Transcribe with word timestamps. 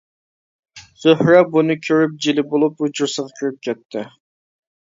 زۆھرە 1.03 1.43
بۇنى 1.57 1.77
كۆرۈپ 1.89 2.15
جىلە 2.27 2.47
بولۇپ 2.55 2.83
ھۇجرىسىغا 2.85 3.37
كىرىپ 3.41 3.61
كېتەتتى. 3.63 4.09